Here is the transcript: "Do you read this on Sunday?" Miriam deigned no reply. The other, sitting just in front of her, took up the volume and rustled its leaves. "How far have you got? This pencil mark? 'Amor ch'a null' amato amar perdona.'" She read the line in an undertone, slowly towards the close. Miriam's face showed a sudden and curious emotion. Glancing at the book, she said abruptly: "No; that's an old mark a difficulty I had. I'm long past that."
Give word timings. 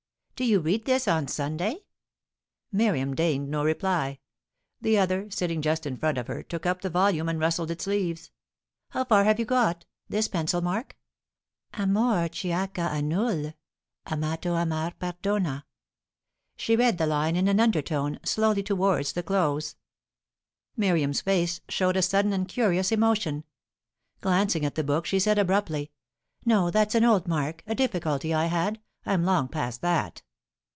"Do 0.33 0.47
you 0.47 0.59
read 0.59 0.85
this 0.85 1.07
on 1.07 1.27
Sunday?" 1.27 1.83
Miriam 2.71 3.13
deigned 3.13 3.51
no 3.51 3.63
reply. 3.63 4.17
The 4.81 4.97
other, 4.97 5.29
sitting 5.29 5.61
just 5.61 5.85
in 5.85 5.97
front 5.97 6.17
of 6.17 6.25
her, 6.25 6.41
took 6.41 6.65
up 6.65 6.81
the 6.81 6.89
volume 6.89 7.29
and 7.29 7.39
rustled 7.39 7.69
its 7.69 7.85
leaves. 7.85 8.31
"How 8.89 9.05
far 9.05 9.23
have 9.25 9.37
you 9.37 9.45
got? 9.45 9.85
This 10.09 10.27
pencil 10.27 10.59
mark? 10.59 10.97
'Amor 11.75 12.27
ch'a 12.29 12.73
null' 13.03 13.53
amato 14.11 14.55
amar 14.55 14.93
perdona.'" 14.99 15.63
She 16.55 16.75
read 16.75 16.97
the 16.97 17.05
line 17.05 17.35
in 17.35 17.47
an 17.47 17.59
undertone, 17.59 18.19
slowly 18.23 18.63
towards 18.63 19.13
the 19.13 19.21
close. 19.21 19.75
Miriam's 20.75 21.21
face 21.21 21.61
showed 21.69 21.97
a 21.97 22.01
sudden 22.01 22.33
and 22.33 22.47
curious 22.47 22.91
emotion. 22.91 23.43
Glancing 24.21 24.65
at 24.65 24.73
the 24.73 24.83
book, 24.83 25.05
she 25.05 25.19
said 25.19 25.37
abruptly: 25.37 25.91
"No; 26.43 26.71
that's 26.71 26.95
an 26.95 27.03
old 27.05 27.27
mark 27.27 27.61
a 27.67 27.75
difficulty 27.75 28.33
I 28.33 28.47
had. 28.47 28.81
I'm 29.05 29.23
long 29.23 29.47
past 29.47 29.81
that." 29.81 30.23